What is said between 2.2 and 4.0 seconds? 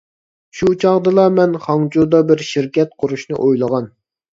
بىر شىركەت قۇرۇشنى ئويلىغان.